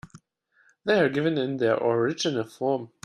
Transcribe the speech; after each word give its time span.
They 0.83 0.99
are 0.99 1.09
given 1.09 1.37
in 1.37 1.57
their 1.57 1.77
original 1.77 2.45
form. 2.45 2.89